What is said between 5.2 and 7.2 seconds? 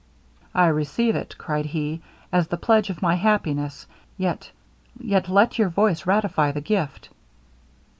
let your voice ratify the gift.'